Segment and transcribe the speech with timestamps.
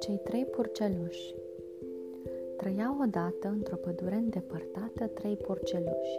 [0.00, 1.34] Cei trei purceluși
[2.56, 6.18] Trăiau odată, într-o pădure îndepărtată, trei purceluși.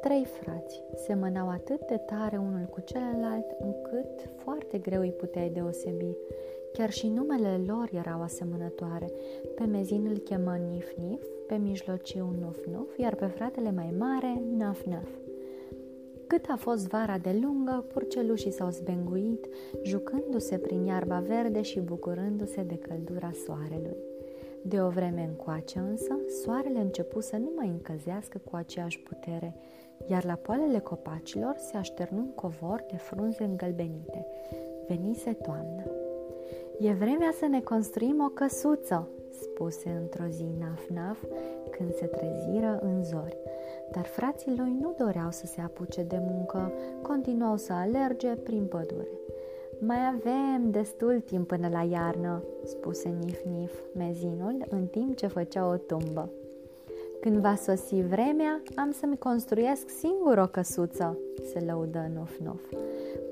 [0.00, 6.16] Trei frați semănau atât de tare unul cu celălalt, încât foarte greu îi puteai deosebi.
[6.72, 9.06] Chiar și numele lor erau asemănătoare.
[9.54, 15.19] Pe mezin îl chemă Nif-Nif, pe mijlociu Nuf-Nuf, iar pe fratele mai mare Naf-Naf.
[16.30, 19.46] Cât a fost vara de lungă, purcelușii s-au zbenguit,
[19.82, 23.96] jucându-se prin iarba verde și bucurându-se de căldura soarelui.
[24.62, 29.54] De o vreme încoace însă, soarele începu să nu mai încălzească cu aceeași putere,
[30.06, 34.26] iar la poalele copacilor se așternu un covor de frunze îngălbenite.
[34.88, 35.99] Venise toamnă.
[36.82, 39.08] E vremea să ne construim o căsuță,
[39.40, 41.18] spuse într-o zi Naf-Naf
[41.70, 43.36] când se treziră în zori.
[43.92, 46.72] Dar frații lui nu doreau să se apuce de muncă,
[47.02, 49.08] continuau să alerge prin pădure.
[49.78, 55.76] Mai avem destul timp până la iarnă, spuse Nif-Nif, mezinul, în timp ce făcea o
[55.76, 56.30] tumbă.
[57.20, 62.60] Când va sosi vremea, am să-mi construiesc singur o căsuță, se lăudă Nuf-Nuf.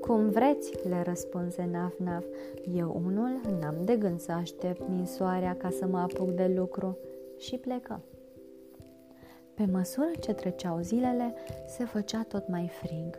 [0.01, 2.25] Cum vreți, le răspunse Naf-Naf.
[2.75, 6.97] Eu unul n-am de gând să aștept soarea ca să mă apuc de lucru.
[7.37, 8.01] Și plecă.
[9.53, 11.33] Pe măsură ce treceau zilele,
[11.67, 13.15] se făcea tot mai frig.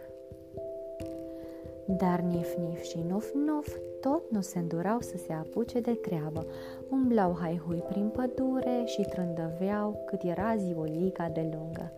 [1.87, 6.47] Dar Nif-Nif și Nuf-Nuf tot nu se îndurau să se apuce de treabă.
[6.91, 11.93] Umblau haihui prin pădure și trândăveau cât era ziulica de lungă.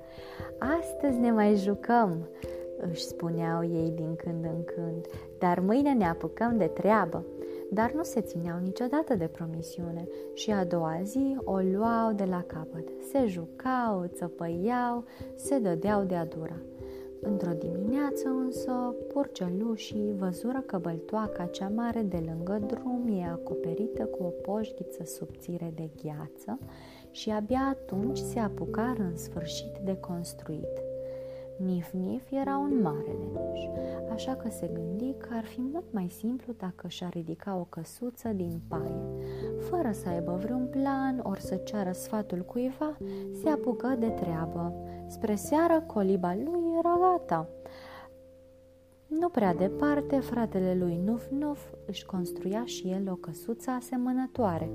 [0.58, 2.28] Astăzi ne mai jucăm,
[2.91, 5.06] își spuneau ei din când în când,
[5.38, 7.24] dar mâine ne apucăm de treabă.
[7.70, 12.42] Dar nu se țineau niciodată de promisiune și a doua zi o luau de la
[12.47, 12.89] capăt.
[13.11, 16.56] Se jucau, țăpăiau, se dădeau de adura.
[17.20, 24.22] Într-o dimineață însă, porcelușii văzură că băltoaca cea mare de lângă drum e acoperită cu
[24.22, 26.58] o poșghiță subțire de gheață
[27.11, 30.92] și abia atunci se apucară în sfârșit de construit.
[31.57, 33.61] Nif-Nif era un mare leneș,
[34.13, 38.29] așa că se gândi că ar fi mult mai simplu dacă și-ar ridica o căsuță
[38.29, 39.02] din paie.
[39.58, 42.96] Fără să aibă vreun plan ori să ceară sfatul cuiva,
[43.42, 44.74] se apucă de treabă.
[45.07, 47.48] Spre seară, coliba lui era gata.
[49.07, 54.70] Nu prea departe, fratele lui Nuf-Nuf își construia și el o căsuță asemănătoare,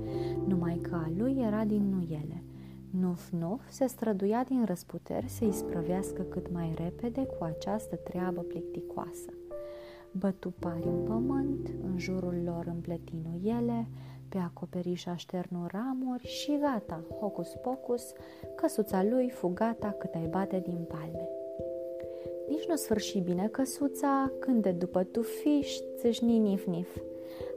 [0.46, 2.42] numai că a lui era din nuiele.
[2.90, 9.32] Nuf-Nuf se străduia din răsputeri să-i sprăvească cât mai repede cu această treabă plicticoasă.
[10.10, 13.86] Bătu pari în pământ, în jurul lor împletinu ele,
[14.28, 18.12] pe acoperiș așternu ramuri și gata, hocus-pocus,
[18.54, 21.28] căsuța lui fu gata cât ai bate din palme.
[22.48, 26.88] Nici nu sfârși bine căsuța când de după tufiș țâșni nif-nif.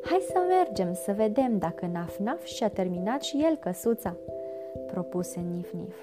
[0.03, 4.15] Hai să mergem să vedem dacă naf-naf și-a terminat și el căsuța
[4.91, 5.95] propuse Nif-Nif,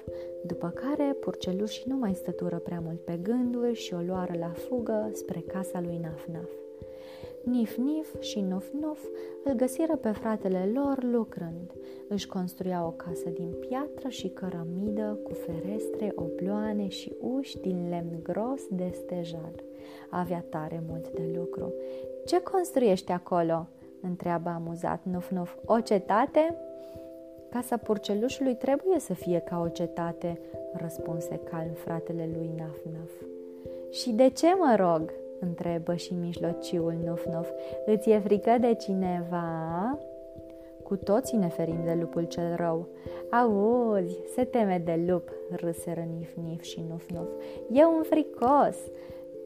[0.45, 5.09] după care purcelușii nu mai stătură prea mult pe gânduri și o luară la fugă
[5.13, 6.49] spre casa lui Naf-Naf.
[7.43, 8.99] Nif-Nif și Nuf-Nuf
[9.43, 11.71] îl găsiră pe fratele lor lucrând.
[12.07, 18.19] Își construia o casă din piatră și cărămidă cu ferestre, obloane și uși din lemn
[18.23, 19.53] gros de stejar.
[20.09, 21.73] Avea tare mult de lucru.
[22.25, 23.67] Ce construiești acolo?"
[24.01, 25.55] întreabă amuzat Nuf-Nuf.
[25.65, 26.68] O cetate?"
[27.49, 30.39] Casa purcelușului trebuie să fie ca o cetate,
[30.73, 33.11] răspunse calm fratele lui Naf-Naf.
[33.91, 35.13] Și de ce mă rog?
[35.39, 37.47] întrebă și mijlociul Nuf-Nuf.
[37.85, 39.99] Îți e frică de cineva?
[40.83, 42.87] Cu toții ne ferim de lupul cel rău.
[43.29, 47.29] Auzi, se teme de lup, râseră Nif-Nif și Nuf-Nuf.
[47.71, 48.75] E un fricos!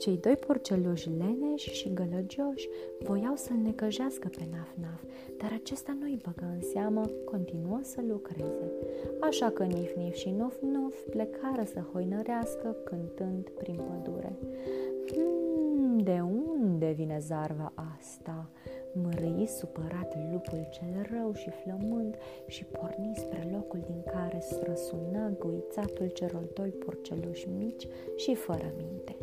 [0.04, 2.70] Cei doi porceluși leneși și gălăgioși
[3.00, 5.02] voiau să-l necăjească pe Naf-Naf,
[5.38, 8.72] dar acesta nu-i băgă în seamă, continuă să lucreze.
[9.20, 14.36] Așa că Nif-Nif și Nuf-Nuf plecară să hoinărească cântând prin pădure.
[15.12, 18.50] Hmm, de unde vine zarva asta?
[18.94, 22.16] Mărâi supărat lupul cel rău și flămând
[22.48, 29.16] și porni spre locul din care străsună guițatul celor doi porceluși mici și fără minte.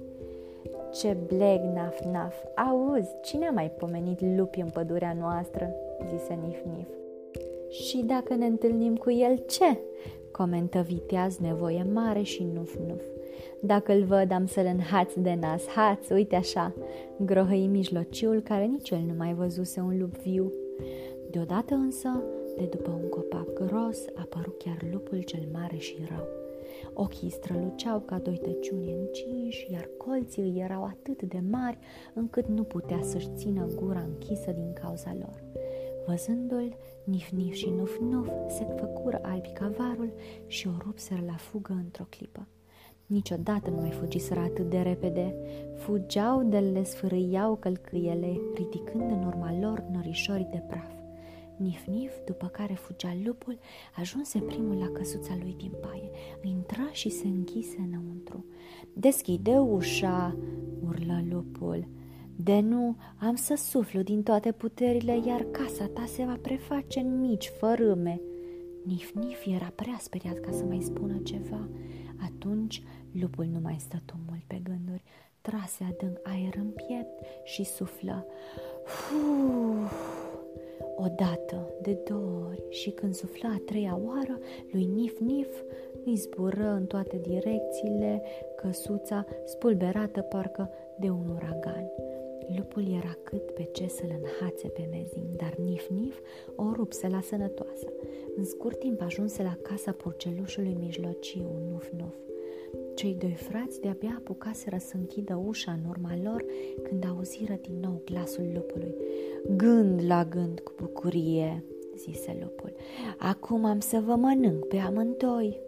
[0.92, 2.34] Ce bleg, naf-naf!
[2.54, 5.70] Auzi, cine a mai pomenit lupi în pădurea noastră?
[6.08, 6.88] zise Nif-Nif.
[7.68, 9.78] Și dacă ne întâlnim cu el, ce?
[10.30, 13.02] Comentă viteaz nevoie mare și nuf-nuf.
[13.60, 15.66] Dacă îl văd, am să-l înhaț de nas.
[15.66, 16.74] Haț, uite așa,
[17.16, 20.52] grohăi mijlociul care nici el nu mai văzuse un lup viu.
[21.30, 22.22] Deodată însă,
[22.56, 26.49] de după un copac gros, apăru chiar lupul cel mare și rău.
[26.94, 31.78] Ochii străluceau ca doi tăciuni încinși, iar colții îi erau atât de mari
[32.14, 35.42] încât nu putea să-și țină gura închisă din cauza lor.
[36.06, 40.12] Văzându-l, Nif-Nif și Nuf-Nuf se făcură albi ca varul
[40.46, 42.46] și o rupseră la fugă într-o clipă.
[43.06, 45.34] Niciodată nu mai fugiseră atât de repede.
[45.74, 50.99] Fugeau de le sfârâiau călcâiele, ridicând în urma lor norișori de praf.
[51.62, 53.58] Nif-nif, după care fugea lupul,
[53.96, 56.10] ajunse primul la căsuța lui din paie.
[56.42, 58.44] Intră și se închise înăuntru.
[58.92, 60.36] Deschide ușa,
[60.84, 61.88] urlă lupul.
[62.36, 67.20] De nu, am să suflu din toate puterile, iar casa ta se va preface în
[67.20, 68.20] mici fărâme.
[68.86, 71.68] Nif-nif era prea speriat ca să mai spună ceva.
[72.24, 75.02] Atunci lupul nu mai stătu mult pe gânduri,
[75.40, 78.26] trase adânc aer în piept și suflă.
[79.12, 80.29] Uf!
[81.04, 84.38] Odată, de două ori și când sufla a treia oară,
[84.72, 85.48] lui Nif-Nif
[86.04, 88.22] îi zbură în toate direcțiile
[88.56, 91.90] căsuța spulberată parcă de un uragan.
[92.56, 96.18] Lupul era cât pe ce să-l înhațe pe mezin, dar Nif-Nif
[96.56, 97.92] o rupse la sănătoasă.
[98.36, 102.29] În scurt timp ajunse la casa purcelușului mijlociu, Nuf-Nuf.
[103.00, 106.44] Cei doi frați de-abia apucaseră să închidă ușa în urma lor
[106.82, 108.94] când auziră din nou glasul lupului.
[109.56, 111.64] Gând la gând cu bucurie,
[111.96, 112.72] zise lupul.
[113.18, 115.60] Acum am să vă mănânc pe amândoi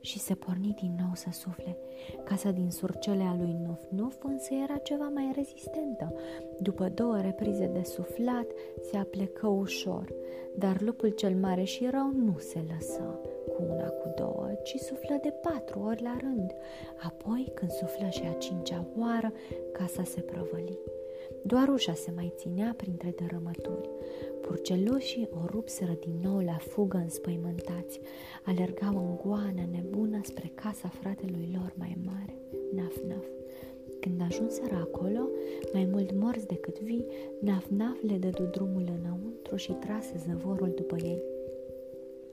[0.00, 1.76] și se porni din nou să sufle.
[2.24, 6.14] Casa din surcele a lui Nuf Nuf însă era ceva mai rezistentă.
[6.58, 8.46] După două reprize de suflat,
[8.90, 10.12] se aplecă ușor,
[10.56, 15.18] dar lupul cel mare și rău nu se lăsă cu una, cu două, ci suflă
[15.22, 16.52] de patru ori la rând.
[17.06, 19.32] Apoi, când suflă și a cincea oară,
[19.72, 20.78] casa se prăvăli.
[21.42, 23.88] Doar ușa se mai ținea printre dărâmături.
[24.40, 28.00] Purcelușii o rupseră din nou la fugă înspăimântați.
[28.44, 32.36] Alergau în goană nebună spre casa fratelui lor mai mare,
[32.74, 33.24] Naf-Naf.
[34.00, 35.28] Când ajunseră acolo,
[35.72, 37.06] mai mult morți decât vii,
[37.40, 41.22] Naf-Naf le dădu drumul înăuntru și trase zăvorul după ei.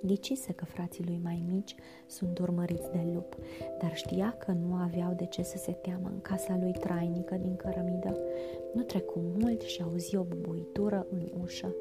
[0.02, 1.76] Ghicise că frații lui mai mici
[2.08, 3.36] sunt urmăriți de lup,
[3.82, 7.56] dar știa că nu aveau de ce să se teamă în casa lui trainică din
[7.56, 8.18] cărămidă.
[8.74, 11.76] Nu trecu mult și auzi o bubuitură în ușă.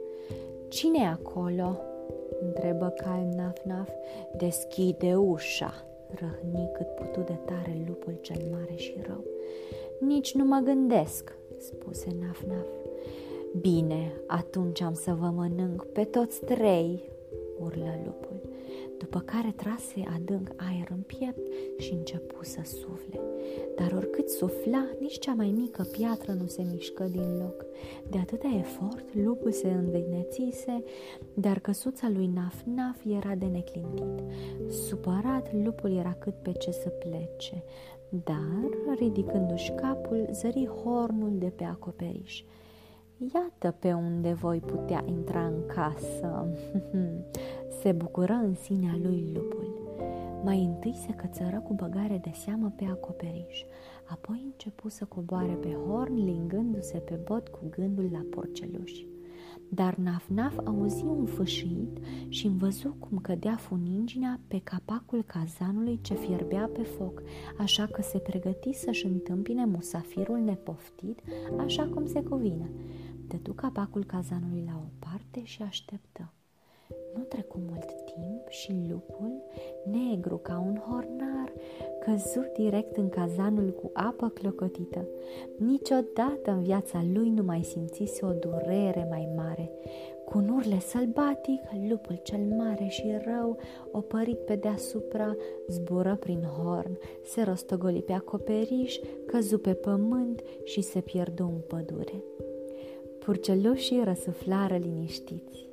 [0.69, 1.81] Cine e acolo?"
[2.41, 3.89] întrebă calm Naf-Naf.
[4.37, 9.25] Deschide ușa!" răhni cât putu de tare lupul cel mare și rău.
[10.01, 12.67] Nici nu mă gândesc," spuse Naf-Naf.
[13.61, 17.11] Bine, atunci am să vă mănânc pe toți trei,
[17.59, 18.41] urlă lupul,
[18.99, 21.47] după care trase adânc aer în piept
[21.79, 23.21] și începu să sufle.
[23.77, 27.65] Dar oricât sufla, nici cea mai mică piatră nu se mișcă din loc.
[28.11, 30.85] De atâta efort, lupul se învenețise,
[31.35, 34.23] dar căsuța lui Naf-Naf era de neclintit.
[34.69, 37.65] Supărat, lupul era cât pe ce să plece,
[38.25, 42.43] dar, ridicându-și capul, zări hornul de pe acoperiș.
[43.19, 46.47] Iată pe unde voi putea intra în casă.
[47.81, 49.67] se bucură în sinea lui lupul.
[50.45, 53.65] Mai întâi se cățără cu băgare de seamă pe acoperiș,
[54.07, 59.07] apoi începu să coboare pe horn, lingându-se pe bot cu gândul la porceluși.
[59.69, 61.99] Dar Naf-Naf auzi un fâșit
[62.29, 67.23] și văzu cum cădea funinginea pe capacul cazanului ce fierbea pe foc,
[67.59, 71.21] așa că se pregăti să-și întâmpine musafirul nepoftit,
[71.59, 72.71] așa cum se cuvine.
[73.29, 76.33] Dădu capacul cazanului la o parte și așteptă.
[77.15, 79.43] Nu trecu mult timp și lupul,
[79.85, 81.53] negru ca un hornar,
[82.01, 85.09] căzu direct în cazanul cu apă clocotită.
[85.59, 89.71] Niciodată în viața lui nu mai simțise o durere mai mare.
[90.25, 93.59] Cu un urle sălbatic, lupul cel mare și rău,
[93.91, 95.37] opărit pe deasupra,
[95.69, 102.23] zbură prin horn, se rostogoli pe acoperiș, căzu pe pământ și se pierdu în pădure.
[103.27, 105.69] Purcelușii răsuflară liniștiți.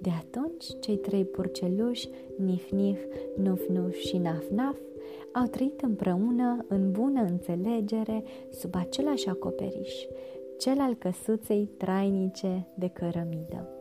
[0.00, 2.08] De atunci, cei trei purceluși,
[2.44, 2.98] Nif-Nif,
[3.36, 4.76] Nuf-Nuf și Naf-Naf,
[5.32, 9.94] au trăit împreună în bună înțelegere sub același acoperiș,
[10.58, 13.75] cel al căsuței trainice de cărămidă.